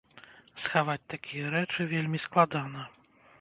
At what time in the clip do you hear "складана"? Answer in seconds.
2.25-2.89